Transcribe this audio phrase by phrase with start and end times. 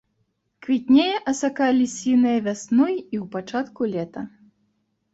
[0.67, 4.29] Квітнее асака лісіная вясной і ў пачатку лета.